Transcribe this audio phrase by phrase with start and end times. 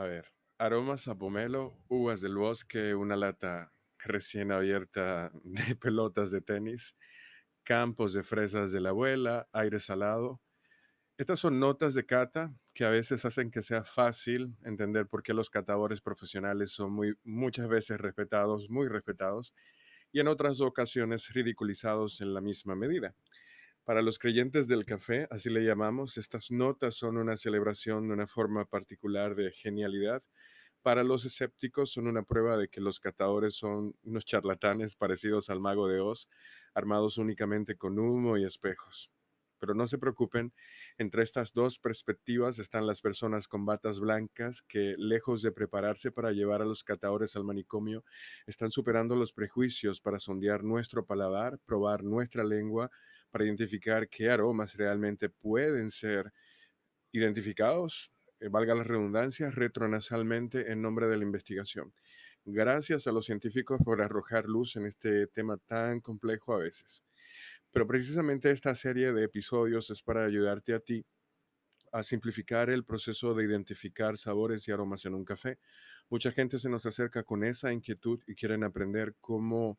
[0.00, 0.24] A ver,
[0.56, 6.96] aromas a pomelo, uvas del bosque, una lata recién abierta de pelotas de tenis,
[7.64, 10.40] campos de fresas de la abuela, aire salado.
[11.18, 15.34] Estas son notas de cata que a veces hacen que sea fácil entender por qué
[15.34, 19.52] los catadores profesionales son muy, muchas veces respetados, muy respetados,
[20.12, 23.14] y en otras ocasiones ridiculizados en la misma medida.
[23.90, 28.28] Para los creyentes del café, así le llamamos, estas notas son una celebración de una
[28.28, 30.22] forma particular de genialidad.
[30.80, 35.58] Para los escépticos son una prueba de que los catadores son unos charlatanes parecidos al
[35.58, 36.28] mago de Oz,
[36.72, 39.10] armados únicamente con humo y espejos.
[39.58, 40.52] Pero no se preocupen,
[40.96, 46.30] entre estas dos perspectivas están las personas con batas blancas que, lejos de prepararse para
[46.30, 48.04] llevar a los catadores al manicomio,
[48.46, 52.88] están superando los prejuicios para sondear nuestro paladar, probar nuestra lengua,
[53.30, 56.32] para identificar qué aromas realmente pueden ser
[57.12, 61.92] identificados, eh, valga la redundancia, retronasalmente en nombre de la investigación.
[62.44, 67.04] Gracias a los científicos por arrojar luz en este tema tan complejo a veces.
[67.70, 71.04] Pero precisamente esta serie de episodios es para ayudarte a ti
[71.92, 75.58] a simplificar el proceso de identificar sabores y aromas en un café.
[76.08, 79.78] Mucha gente se nos acerca con esa inquietud y quieren aprender cómo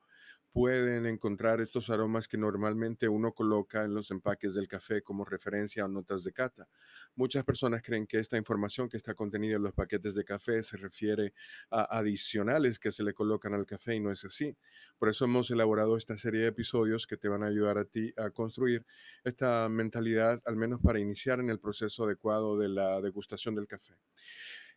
[0.51, 5.85] pueden encontrar estos aromas que normalmente uno coloca en los empaques del café como referencia
[5.85, 6.67] o notas de cata.
[7.15, 10.77] Muchas personas creen que esta información que está contenida en los paquetes de café se
[10.77, 11.33] refiere
[11.69, 14.55] a adicionales que se le colocan al café y no es así.
[14.97, 18.13] Por eso hemos elaborado esta serie de episodios que te van a ayudar a ti
[18.17, 18.85] a construir
[19.23, 23.93] esta mentalidad, al menos para iniciar en el proceso adecuado de la degustación del café.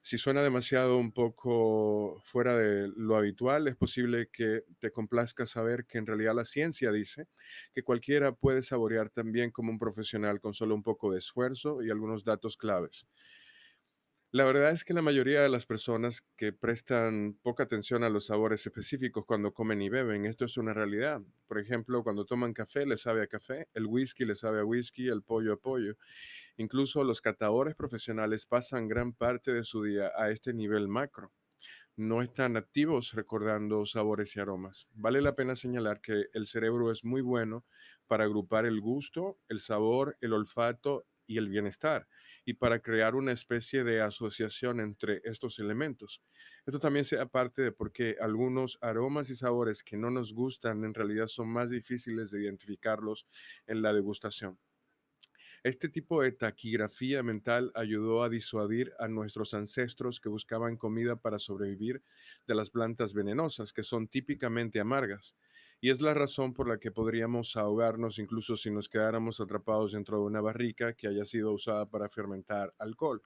[0.07, 5.87] Si suena demasiado un poco fuera de lo habitual, es posible que te complazca saber
[5.87, 7.27] que en realidad la ciencia dice
[7.73, 11.91] que cualquiera puede saborear también como un profesional con solo un poco de esfuerzo y
[11.91, 13.07] algunos datos claves.
[14.35, 18.27] La verdad es que la mayoría de las personas que prestan poca atención a los
[18.27, 21.23] sabores específicos cuando comen y beben, esto es una realidad.
[21.47, 25.07] Por ejemplo, cuando toman café les sabe a café, el whisky les sabe a whisky,
[25.07, 25.95] el pollo a pollo.
[26.57, 31.31] Incluso los catadores profesionales pasan gran parte de su día a este nivel macro.
[31.95, 34.89] No están activos recordando sabores y aromas.
[34.95, 37.65] Vale la pena señalar que el cerebro es muy bueno
[38.09, 42.09] para agrupar el gusto, el sabor, el olfato y el bienestar
[42.45, 46.23] y para crear una especie de asociación entre estos elementos.
[46.67, 50.85] Esto también sea parte de por qué algunos aromas y sabores que no nos gustan
[50.85, 53.27] en realidad son más difíciles de identificarlos
[53.67, 54.59] en la degustación.
[55.63, 61.39] Este tipo de taquigrafía mental ayudó a disuadir a nuestros ancestros que buscaban comida para
[61.39, 62.03] sobrevivir
[62.47, 65.35] de las plantas venenosas, que son típicamente amargas
[65.85, 70.17] y es la razón por la que podríamos ahogarnos incluso si nos quedáramos atrapados dentro
[70.17, 73.21] de una barrica que haya sido usada para fermentar alcohol.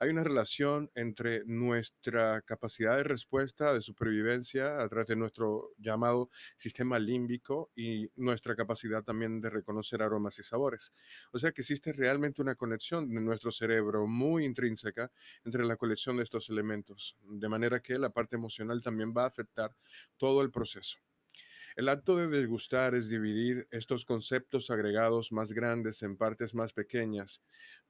[0.00, 6.30] Hay una relación entre nuestra capacidad de respuesta, de supervivencia a través de nuestro llamado
[6.56, 10.92] sistema límbico y nuestra capacidad también de reconocer aromas y sabores.
[11.30, 15.12] O sea que existe realmente una conexión de nuestro cerebro muy intrínseca
[15.44, 19.28] entre la colección de estos elementos, de manera que la parte emocional también va a
[19.28, 19.76] afectar
[20.16, 20.98] todo el proceso.
[21.76, 27.42] El acto de degustar es dividir estos conceptos agregados más grandes en partes más pequeñas.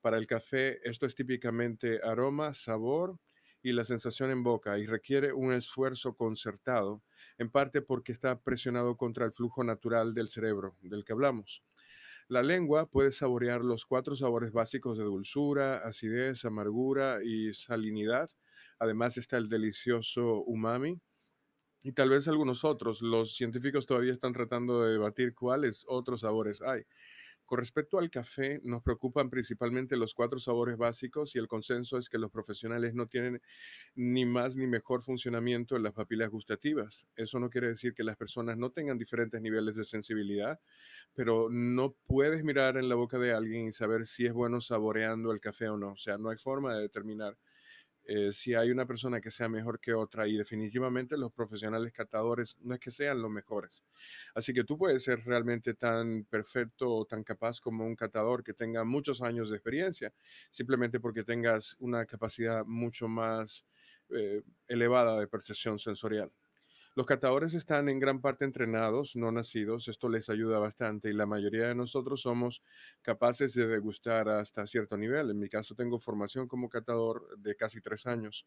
[0.03, 3.19] Para el café, esto es típicamente aroma, sabor
[3.63, 7.03] y la sensación en boca y requiere un esfuerzo concertado,
[7.39, 11.62] en parte porque está presionado contra el flujo natural del cerebro del que hablamos.
[12.29, 18.29] La lengua puede saborear los cuatro sabores básicos de dulzura, acidez, amargura y salinidad.
[18.79, 21.01] Además está el delicioso umami,
[21.83, 23.03] y tal vez algunos otros.
[23.03, 26.85] Los científicos todavía están tratando de debatir cuáles otros sabores hay.
[27.51, 32.09] Con respecto al café, nos preocupan principalmente los cuatro sabores básicos y el consenso es
[32.09, 33.43] que los profesionales no tienen
[33.97, 37.09] ni más ni mejor funcionamiento en las papilas gustativas.
[37.17, 40.61] Eso no quiere decir que las personas no tengan diferentes niveles de sensibilidad,
[41.12, 45.33] pero no puedes mirar en la boca de alguien y saber si es bueno saboreando
[45.33, 45.95] el café o no.
[45.95, 47.37] O sea, no hay forma de determinar
[48.12, 52.57] eh, si hay una persona que sea mejor que otra y definitivamente los profesionales catadores
[52.61, 53.85] no es que sean los mejores.
[54.35, 58.53] Así que tú puedes ser realmente tan perfecto o tan capaz como un catador que
[58.53, 60.12] tenga muchos años de experiencia,
[60.51, 63.65] simplemente porque tengas una capacidad mucho más
[64.09, 66.33] eh, elevada de percepción sensorial.
[66.96, 71.25] Los catadores están en gran parte entrenados, no nacidos, esto les ayuda bastante y la
[71.25, 72.64] mayoría de nosotros somos
[73.00, 75.31] capaces de degustar hasta cierto nivel.
[75.31, 78.44] En mi caso tengo formación como catador de casi tres años.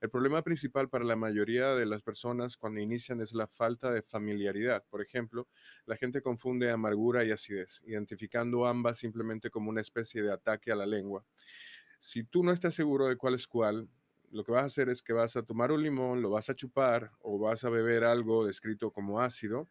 [0.00, 4.02] El problema principal para la mayoría de las personas cuando inician es la falta de
[4.02, 4.84] familiaridad.
[4.88, 5.48] Por ejemplo,
[5.84, 10.76] la gente confunde amargura y acidez, identificando ambas simplemente como una especie de ataque a
[10.76, 11.24] la lengua.
[11.98, 13.88] Si tú no estás seguro de cuál es cuál,
[14.30, 16.54] lo que vas a hacer es que vas a tomar un limón, lo vas a
[16.54, 19.68] chupar o vas a beber algo descrito como ácido.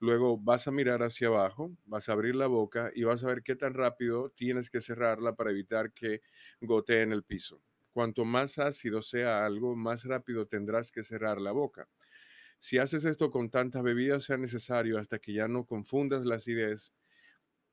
[0.00, 3.42] Luego vas a mirar hacia abajo, vas a abrir la boca y vas a ver
[3.42, 6.22] qué tan rápido tienes que cerrarla para evitar que
[6.60, 7.62] gotee en el piso.
[7.92, 11.88] Cuanto más ácido sea algo, más rápido tendrás que cerrar la boca.
[12.58, 16.94] Si haces esto con tantas bebidas sea necesario hasta que ya no confundas la acidez,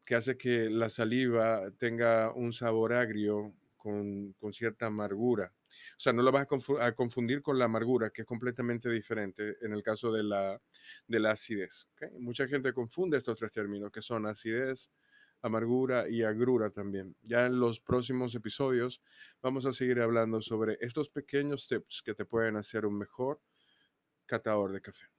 [0.06, 5.54] que hace que la saliva tenga un sabor agrio con, cierta amargura.
[5.70, 6.48] O sea, no lo vas
[6.80, 10.62] a, confundir con la amargura, que es completamente diferente en el caso de la,
[11.08, 11.88] de la acidez.
[12.20, 14.92] Mucha gente confunde estos tres términos, que son acidez,
[15.42, 17.16] amargura y agrura también.
[17.22, 19.02] Ya en los próximos episodios
[19.42, 23.42] vamos a seguir hablando sobre estos pequeños tips que te pueden hacer un mejor
[24.26, 25.19] catador de café.